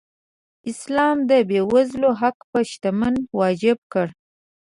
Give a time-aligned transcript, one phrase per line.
[0.71, 4.13] اسلام د بېوزلو حق په شتمن واجب کړی.